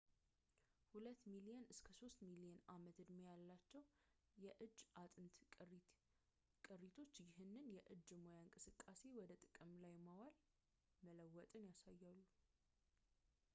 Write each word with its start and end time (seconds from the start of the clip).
ሁለት 0.91 1.19
ሚሊዮን 1.31 1.59
እስከ 1.73 1.87
ሶስት 1.99 2.17
ሚሊዮን 2.29 2.55
ዓመት 2.75 2.95
ዕድሜ 3.03 3.17
ያላቸው 3.27 3.81
የእጅ 4.45 4.77
አጥንት 5.01 5.35
ቅሪቶች 6.67 7.13
ይህን 7.27 7.53
የእጅ 7.75 8.07
ሙያ 8.23 8.39
ከእንቅስቃሴ 8.39 8.99
ወደ 9.19 9.31
ጥቅም 9.43 9.73
ላይ 9.85 9.93
ማዋል 10.07 10.35
መለወጥን 11.09 11.67
ያሳያሉ 11.71 12.19